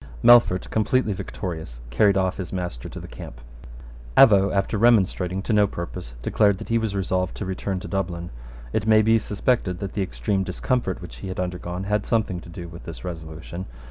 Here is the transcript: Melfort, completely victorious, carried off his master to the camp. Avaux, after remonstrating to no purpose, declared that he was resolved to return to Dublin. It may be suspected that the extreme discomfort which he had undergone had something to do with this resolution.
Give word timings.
Melfort, 0.23 0.67
completely 0.71 1.13
victorious, 1.13 1.79
carried 1.91 2.17
off 2.17 2.37
his 2.37 2.51
master 2.51 2.89
to 2.89 2.99
the 2.99 3.07
camp. 3.07 3.39
Avaux, 4.17 4.51
after 4.51 4.75
remonstrating 4.75 5.43
to 5.43 5.53
no 5.53 5.67
purpose, 5.67 6.15
declared 6.23 6.57
that 6.57 6.69
he 6.69 6.79
was 6.79 6.95
resolved 6.95 7.35
to 7.35 7.45
return 7.45 7.79
to 7.81 7.87
Dublin. 7.87 8.31
It 8.73 8.87
may 8.87 9.03
be 9.03 9.19
suspected 9.19 9.77
that 9.77 9.93
the 9.93 10.01
extreme 10.01 10.41
discomfort 10.43 11.03
which 11.03 11.17
he 11.17 11.27
had 11.27 11.39
undergone 11.39 11.83
had 11.83 12.07
something 12.07 12.39
to 12.39 12.49
do 12.49 12.67
with 12.67 12.85
this 12.85 13.05
resolution. 13.05 13.67